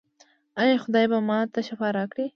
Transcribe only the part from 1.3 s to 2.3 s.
ته شفا راکړي؟